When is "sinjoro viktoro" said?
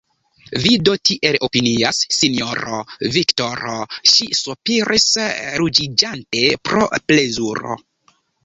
2.19-3.75